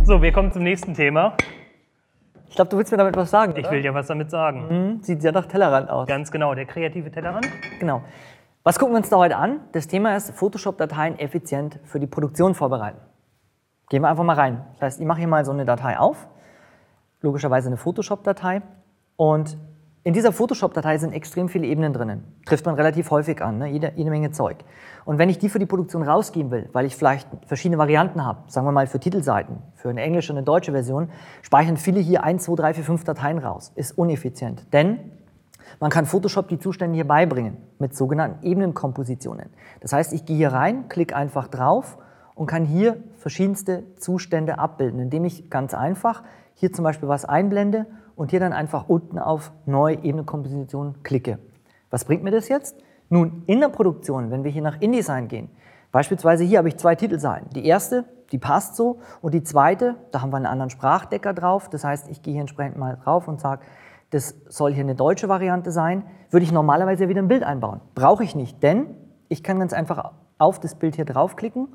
So, 0.06 0.22
wir 0.22 0.32
kommen 0.32 0.52
zum 0.52 0.62
nächsten 0.62 0.94
Thema. 0.94 1.36
Ich 2.48 2.54
glaube, 2.54 2.70
du 2.70 2.78
willst 2.78 2.92
mir 2.92 2.98
damit 3.00 3.18
was 3.18 3.32
sagen. 3.32 3.54
Ich 3.58 3.66
oder? 3.66 3.72
will 3.72 3.82
dir 3.82 3.96
was 3.96 4.06
damit 4.06 4.30
sagen. 4.30 4.70
Hm, 4.70 5.02
Sieht 5.02 5.24
sehr 5.24 5.32
nach 5.32 5.48
Tellerrand 5.48 5.90
aus. 5.90 6.08
Ganz 6.08 6.30
genau, 6.30 6.54
der 6.54 6.68
kreative 6.68 7.10
Tellerrand. 7.10 7.48
Genau. 7.80 8.04
Was 8.64 8.78
gucken 8.78 8.94
wir 8.94 9.00
uns 9.00 9.10
da 9.10 9.18
heute 9.18 9.36
an? 9.36 9.62
Das 9.72 9.88
Thema 9.88 10.16
ist 10.16 10.30
Photoshop-Dateien 10.30 11.18
effizient 11.18 11.80
für 11.86 12.00
die 12.00 12.06
Produktion 12.06 12.54
vorbereiten. 12.54 13.00
Gehen 13.90 14.04
wir 14.04 14.10
einfach 14.10 14.24
mal 14.24 14.36
rein. 14.36 14.64
Das 14.74 14.82
heißt, 14.84 15.00
ich 15.00 15.08
mache 15.08 15.18
hier 15.18 15.28
mal 15.28 15.44
so 15.44 15.52
eine 15.52 15.66
Datei 15.66 15.98
auf, 15.98 16.28
logischerweise 17.22 17.70
eine 17.70 17.78
Photoshop-Datei. 17.78 18.62
Und 19.16 19.58
in 20.06 20.14
dieser 20.14 20.32
Photoshop-Datei 20.32 21.00
sind 21.00 21.14
extrem 21.14 21.50
viele 21.50 21.66
Ebenen 21.66 21.92
drinnen. 21.92 22.24
Trifft 22.46 22.64
man 22.68 22.76
relativ 22.76 23.10
häufig 23.10 23.42
an, 23.42 23.58
ne? 23.58 23.70
jede, 23.70 23.92
jede 23.96 24.12
Menge 24.12 24.30
Zeug. 24.30 24.58
Und 25.04 25.18
wenn 25.18 25.30
ich 25.30 25.40
die 25.40 25.50
für 25.50 25.58
die 25.58 25.66
Produktion 25.66 26.04
rausgeben 26.04 26.52
will, 26.52 26.70
weil 26.74 26.86
ich 26.86 26.96
vielleicht 26.96 27.28
verschiedene 27.48 27.80
Varianten 27.80 28.24
habe, 28.24 28.44
sagen 28.46 28.68
wir 28.68 28.72
mal 28.72 28.86
für 28.86 29.00
Titelseiten, 29.00 29.58
für 29.74 29.90
eine 29.90 30.04
englische 30.04 30.32
und 30.32 30.38
eine 30.38 30.46
deutsche 30.46 30.74
Version, 30.74 31.10
speichern 31.42 31.76
viele 31.76 32.00
hier 32.00 32.24
1, 32.24 32.44
2, 32.44 32.56
3, 32.56 32.74
4, 32.76 32.84
5 32.84 33.04
Dateien 33.04 33.40
raus. 33.40 33.72
Ist 33.74 33.98
uneffizient. 33.98 34.72
Denn 34.74 35.00
man 35.80 35.90
kann 35.90 36.06
Photoshop 36.06 36.50
die 36.50 36.60
Zustände 36.60 36.94
hier 36.94 37.08
beibringen 37.08 37.58
mit 37.80 37.96
sogenannten 37.96 38.46
Ebenenkompositionen. 38.46 39.50
Das 39.80 39.92
heißt, 39.92 40.14
ich 40.14 40.28
gehe 40.28 40.38
hier 40.38 40.54
rein, 40.54 40.88
klicke 40.88 41.16
einfach 41.16 41.48
drauf 41.48 41.98
und 42.36 42.46
kann 42.46 42.64
hier 42.64 42.98
verschiedenste 43.18 43.82
Zustände 43.98 44.60
abbilden, 44.60 45.00
indem 45.00 45.26
ich 45.26 45.50
ganz 45.50 45.74
einfach 45.74 46.22
hier 46.54 46.72
zum 46.72 46.84
Beispiel 46.84 47.10
was 47.10 47.26
einblende 47.26 47.88
und 48.16 48.32
hier 48.32 48.40
dann 48.40 48.54
einfach 48.54 48.90
unten 48.90 49.20
auf 49.20 49.52
Neue 49.66 50.04
Ebenenkomposition 50.04 51.04
klicke. 51.04 51.40
Was 51.90 52.06
bringt 52.06 52.24
mir 52.24 52.32
das 52.32 52.48
jetzt? 52.48 52.78
Nun, 53.10 53.44
in 53.46 53.60
der 53.60 53.70
Produktion, 53.70 54.32
wenn 54.32 54.44
wir 54.44 54.52
hier 54.52 54.62
nach 54.62 54.82
InDesign 54.82 55.28
gehen, 55.28 55.50
beispielsweise 55.92 56.44
hier 56.44 56.58
habe 56.58 56.68
ich 56.68 56.78
zwei 56.78 56.96
Titelseiten. 56.96 57.50
Die 57.52 57.66
erste, 57.66 58.06
die 58.32 58.40
passt 58.40 58.76
so 58.76 59.00
und 59.22 59.34
die 59.34 59.44
zweite, 59.44 59.96
da 60.12 60.22
haben 60.22 60.32
wir 60.32 60.38
einen 60.38 60.48
anderen 60.48 60.70
Sprachdecker 60.70 61.34
drauf. 61.34 61.70
Das 61.70 61.84
heißt, 61.84 62.10
ich 62.10 62.22
gehe 62.22 62.34
hier 62.34 62.42
entsprechend 62.42 62.78
mal 62.78 62.98
drauf 63.04 63.28
und 63.28 63.40
sage, 63.40 63.62
das 64.10 64.36
soll 64.48 64.74
hier 64.74 64.84
eine 64.84 64.96
deutsche 64.96 65.30
Variante 65.30 65.72
sein, 65.72 66.04
würde 66.30 66.44
ich 66.44 66.52
normalerweise 66.52 67.10
wieder 67.10 67.22
ein 67.22 67.28
Bild 67.28 67.44
einbauen. 67.44 67.82
Brauche 67.96 68.24
ich 68.24 68.36
nicht, 68.36 68.62
denn 68.64 68.88
ich 69.30 69.44
kann 69.44 69.60
ganz 69.60 69.74
einfach 69.74 70.12
auf 70.38 70.60
das 70.60 70.76
Bild 70.76 70.96
hier 70.96 71.06
draufklicken 71.06 71.68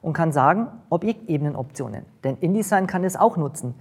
und 0.00 0.12
kann 0.12 0.32
sagen, 0.32 0.68
Objektebenenoptionen. 0.90 2.04
Denn 2.24 2.36
InDesign 2.38 2.86
kann 2.86 3.02
das 3.02 3.16
auch 3.16 3.36
nutzen. 3.36 3.74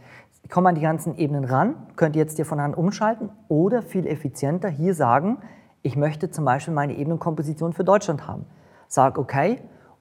Ich 0.48 0.51
komme 0.51 0.70
an 0.70 0.75
die 0.75 0.82
ganzen 0.82 1.18
Ebenen 1.18 1.44
ran, 1.44 1.75
könnt 1.98 2.16
ihr 2.16 2.22
jetzt 2.22 2.38
hier 2.38 2.46
von 2.46 2.62
Hand 2.62 2.77
umschalten 2.77 3.32
oder 3.50 3.82
viel 3.82 4.08
effizienter 4.08 4.70
hier 4.70 4.94
sagen, 4.94 5.39
ich 5.82 5.98
möchte 5.98 6.32
zum 6.32 6.46
Beispiel 6.46 6.74
meine 6.74 6.96
Ebenenkomposition 6.96 7.74
für 7.74 7.84
Deutschland 7.84 8.30
haben. 8.30 8.46
Sag 8.88 9.18
OK 9.18 9.36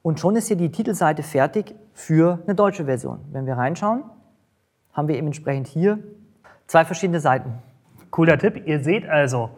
und 0.02 0.20
schon 0.20 0.36
ist 0.36 0.46
hier 0.46 0.56
die 0.56 0.70
Titelseite 0.70 1.24
fertig 1.24 1.74
für 1.94 2.38
eine 2.46 2.54
deutsche 2.54 2.84
Version. 2.84 3.24
Wenn 3.32 3.44
wir 3.44 3.54
reinschauen, 3.54 4.04
haben 4.92 5.08
wir 5.08 5.16
eben 5.16 5.26
entsprechend 5.26 5.66
hier 5.66 5.98
zwei 6.68 6.84
verschiedene 6.84 7.18
Seiten. 7.18 7.54
Cooler 8.12 8.38
Tipp. 8.38 8.68
Ihr 8.68 8.84
seht 8.84 9.04
also, 9.08 9.50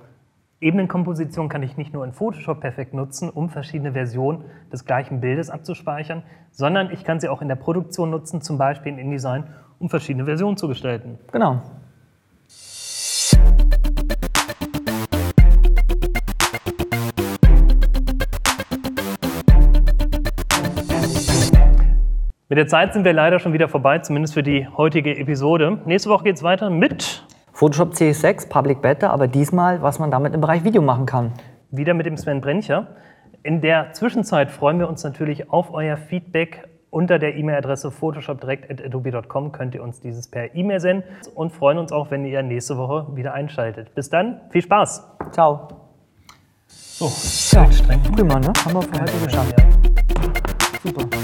Ebenenkomposition 0.59 1.51
kann 1.51 1.63
ich 1.63 1.77
nicht 1.77 1.93
nur 1.93 2.03
in 2.03 2.15
Photoshop 2.15 2.61
perfekt 2.61 2.95
nutzen, 2.95 3.29
um 3.29 3.51
verschiedene 3.51 3.93
Versionen 3.93 4.47
des 4.73 4.87
gleichen 4.87 5.21
Bildes 5.21 5.51
abzuspeichern, 5.51 6.23
sondern 6.51 6.91
ich 6.91 7.05
kann 7.05 7.21
sie 7.21 7.29
auch 7.29 7.43
in 7.43 7.49
der 7.49 7.57
Produktion 7.57 8.09
nutzen, 8.09 8.41
zum 8.41 8.57
Beispiel 8.57 8.93
in 8.93 8.99
InDesign, 8.99 9.45
um 9.79 9.89
verschiedene 9.89 10.25
Versionen 10.25 10.57
zu 10.57 10.69
gestalten. 10.69 11.19
Genau. 11.33 11.63
Mit 22.51 22.57
der 22.57 22.67
Zeit 22.67 22.95
sind 22.95 23.05
wir 23.05 23.13
leider 23.13 23.41
schon 23.41 23.53
wieder 23.53 23.69
vorbei, 23.69 23.99
zumindest 23.99 24.33
für 24.33 24.43
die 24.43 24.67
heutige 24.67 25.19
Episode. 25.19 25.81
Nächste 25.85 26.09
Woche 26.09 26.25
geht 26.25 26.37
es 26.37 26.43
weiter 26.43 26.71
mit 26.71 27.23
Photoshop 27.53 27.93
CS6 27.93 28.49
Public 28.49 28.81
Beta, 28.81 29.11
aber 29.11 29.29
diesmal, 29.29 29.83
was 29.83 29.99
man 29.99 30.11
damit 30.11 30.33
im 30.33 30.41
Bereich 30.41 30.65
Video 30.65 30.81
machen 30.81 31.05
kann. 31.05 31.33
wieder 31.71 31.93
mit 31.93 32.07
dem 32.07 32.17
Sven 32.17 32.41
Brencher. 32.41 32.87
In 33.43 33.61
der 33.61 33.93
Zwischenzeit 33.93 34.51
freuen 34.51 34.79
wir 34.79 34.89
uns 34.89 35.05
natürlich 35.05 35.51
auf 35.51 35.75
euer 35.75 35.99
Feedback. 35.99 36.69
Unter 36.91 37.19
der 37.19 37.37
E-Mail-Adresse 37.37 37.91
photoshopdirect.adobe.com 37.91 39.53
könnt 39.53 39.75
ihr 39.75 39.83
uns 39.83 40.01
dieses 40.01 40.29
per 40.29 40.55
E-Mail 40.55 40.81
senden 40.81 41.05
und 41.35 41.53
freuen 41.53 41.77
uns 41.79 41.93
auch, 41.93 42.11
wenn 42.11 42.25
ihr 42.25 42.43
nächste 42.43 42.79
Woche 42.79 43.07
wieder 43.15 43.35
einschaltet. 43.35 43.95
Bis 43.95 44.09
dann, 44.09 44.41
viel 44.51 44.63
Spaß! 44.63 45.07
Ciao. 45.33 45.69
So, 46.67 47.07
Ja, 47.57 47.71
streng. 47.71 48.03
prima, 48.03 48.39
ne? 48.41 48.53
Haben 48.65 48.75
wir 48.75 48.83
für 48.83 49.01
heute 49.01 49.25
geschafft. 49.25 49.55
Ja. 49.59 49.67
Super. 50.83 51.18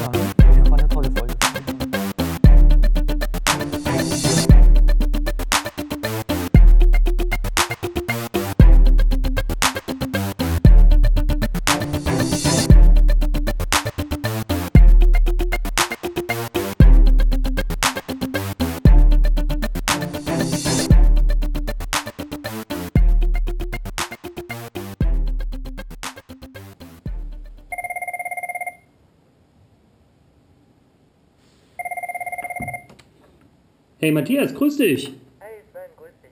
Hey 34.05 34.13
Matthias, 34.13 34.53
grüß 34.53 34.77
dich! 34.77 35.15
Hey 35.41 35.63
Sven, 35.73 35.89
grüß 35.97 36.13
dich. 36.23 36.31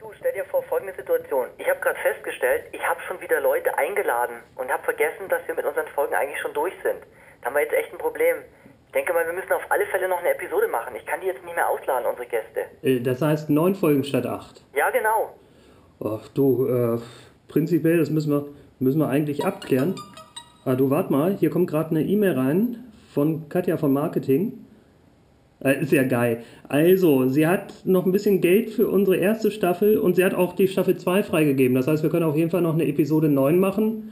Du, 0.00 0.06
stell 0.18 0.32
dir 0.32 0.46
vor 0.46 0.62
folgende 0.62 0.94
Situation. 0.94 1.44
Ich 1.58 1.68
habe 1.68 1.78
gerade 1.80 1.98
festgestellt, 2.00 2.62
ich 2.72 2.80
habe 2.80 3.02
schon 3.06 3.20
wieder 3.20 3.38
Leute 3.42 3.76
eingeladen 3.76 4.36
und 4.56 4.72
habe 4.72 4.82
vergessen, 4.82 5.28
dass 5.28 5.46
wir 5.46 5.54
mit 5.54 5.66
unseren 5.66 5.86
Folgen 5.88 6.14
eigentlich 6.14 6.40
schon 6.40 6.54
durch 6.54 6.72
sind. 6.82 6.96
Da 7.42 7.48
haben 7.48 7.54
wir 7.54 7.60
jetzt 7.64 7.74
echt 7.74 7.92
ein 7.92 7.98
Problem. 7.98 8.36
Ich 8.86 8.92
denke 8.92 9.12
mal, 9.12 9.26
wir 9.26 9.34
müssen 9.34 9.52
auf 9.52 9.60
alle 9.68 9.84
Fälle 9.92 10.08
noch 10.08 10.20
eine 10.20 10.30
Episode 10.30 10.68
machen. 10.68 10.96
Ich 10.96 11.04
kann 11.04 11.20
die 11.20 11.26
jetzt 11.26 11.44
nicht 11.44 11.54
mehr 11.54 11.68
ausladen, 11.68 12.06
unsere 12.08 12.24
Gäste. 12.24 12.64
Äh, 12.80 13.00
Das 13.00 13.20
heißt 13.20 13.50
neun 13.50 13.74
Folgen 13.74 14.04
statt 14.04 14.24
acht. 14.24 14.64
Ja, 14.74 14.88
genau. 14.88 15.36
Ach 16.02 16.26
du, 16.28 16.64
äh, 16.66 16.98
prinzipiell, 17.48 17.98
das 17.98 18.08
müssen 18.08 18.30
wir, 18.32 18.46
müssen 18.78 19.00
wir 19.00 19.10
eigentlich 19.10 19.44
abklären. 19.44 19.96
Ah, 20.64 20.76
du, 20.76 20.88
wart 20.88 21.10
mal, 21.10 21.36
hier 21.36 21.50
kommt 21.50 21.68
gerade 21.68 21.90
eine 21.90 22.04
E-Mail 22.04 22.38
rein 22.38 22.90
von 23.12 23.50
Katja 23.50 23.76
von 23.76 23.92
Marketing. 23.92 24.61
Äh, 25.64 25.84
ja 25.84 26.02
geil. 26.04 26.42
Also, 26.68 27.28
sie 27.28 27.46
hat 27.46 27.72
noch 27.84 28.06
ein 28.06 28.12
bisschen 28.12 28.40
Geld 28.40 28.70
für 28.70 28.88
unsere 28.88 29.16
erste 29.16 29.50
Staffel 29.50 29.98
und 29.98 30.16
sie 30.16 30.24
hat 30.24 30.34
auch 30.34 30.54
die 30.54 30.68
Staffel 30.68 30.96
2 30.96 31.22
freigegeben. 31.22 31.76
Das 31.76 31.86
heißt, 31.86 32.02
wir 32.02 32.10
können 32.10 32.24
auf 32.24 32.36
jeden 32.36 32.50
Fall 32.50 32.62
noch 32.62 32.74
eine 32.74 32.86
Episode 32.86 33.28
9 33.28 33.58
machen 33.58 34.10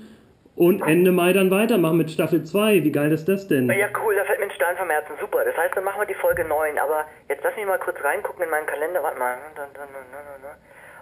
und 0.56 0.82
Ende 0.82 1.10
Mai 1.10 1.32
dann 1.32 1.50
weitermachen 1.50 1.96
mit 1.96 2.10
Staffel 2.10 2.44
2. 2.44 2.84
Wie 2.84 2.92
geil 2.92 3.10
ist 3.12 3.26
das 3.26 3.48
denn? 3.48 3.68
Ja, 3.70 3.88
cool, 4.04 4.14
da 4.14 4.24
fällt 4.24 4.40
mir 4.40 4.44
ein 4.44 4.50
Stein 4.52 4.76
vom 4.76 4.90
Herzen. 4.90 5.14
Super. 5.18 5.44
Das 5.44 5.56
heißt, 5.56 5.76
dann 5.76 5.84
machen 5.84 6.00
wir 6.00 6.06
die 6.06 6.20
Folge 6.20 6.44
9. 6.44 6.78
Aber 6.78 7.06
jetzt 7.28 7.42
lass 7.42 7.56
mich 7.56 7.66
mal 7.66 7.78
kurz 7.78 7.96
reingucken 8.04 8.44
in 8.44 8.50
meinen 8.50 8.66
Kalender. 8.66 9.02
Warte 9.02 9.18
mal. 9.18 9.38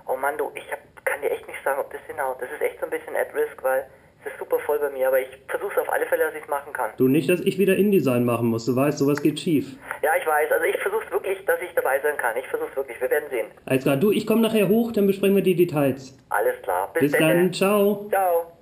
Oh 0.07 0.17
Mann, 0.17 0.39
du, 0.39 0.51
ich 0.55 0.71
hab, 0.71 0.79
kann 1.05 1.21
dir 1.21 1.31
echt 1.31 1.47
nicht 1.47 1.59
sagen, 1.65 1.81
ob 1.81 1.91
das 1.91 2.01
hinhaut. 2.07 2.41
Das 2.41 2.49
ist 2.51 2.63
echt 2.63 2.81
so 2.81 2.87
ein 2.87 2.91
bisschen 2.91 3.17
at 3.17 3.35
risk, 3.35 3.63
weil 3.63 3.85
es 4.25 4.33
ist 4.33 4.39
super 4.39 4.59
voll 4.61 4.79
bei 4.79 4.91
mir. 4.91 5.09
Aber 5.09 5.21
ich 5.21 5.29
versuche 5.47 5.73
es 5.73 5.79
auf 5.79 5.93
alle 5.93 6.07
Fälle, 6.07 6.25
dass 6.25 6.35
ich 6.35 6.43
es 6.43 6.49
machen 6.49 6.73
kann. 6.73 6.91
Du, 6.97 7.09
nicht, 7.09 7.29
dass 7.29 7.41
ich 7.41 7.59
wieder 7.59 7.77
InDesign 7.77 8.25
machen 8.25 8.49
muss. 8.49 8.67
Du 8.67 8.75
weißt, 8.75 8.99
sowas 8.99 9.23
geht 9.23 9.41
schief. 9.41 9.77
Ja, 10.03 10.11
ich 10.21 10.27
weiß. 10.27 10.51
Also 10.53 10.65
ich 10.65 10.77
versuche 10.79 11.05
es 11.05 11.13
wirklich, 11.13 11.45
dass 11.45 11.61
ich 11.63 11.71
dabei 11.75 12.01
sein 12.01 12.17
kann. 12.17 12.37
Ich 12.37 12.47
versuche 12.47 12.71
es 12.71 12.77
wirklich. 12.77 13.01
Wir 13.01 13.11
werden 13.11 13.31
sehen. 13.31 13.47
Alles 13.67 13.83
klar. 13.85 13.97
Du, 13.97 14.11
ich 14.11 14.27
komme 14.27 14.43
nachher 14.43 14.69
hoch, 14.69 14.93
dann 14.93 15.07
besprechen 15.07 15.37
wir 15.37 15.43
die 15.43 15.55
Details. 15.55 16.17
Alles 16.31 16.61
klar. 16.63 16.93
Bis 16.99 17.13
dann. 17.13 17.53
Ciao. 17.53 18.09
Ciao. 18.11 18.58